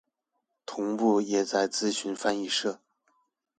[0.65, 2.79] 同步也在諮詢翻譯社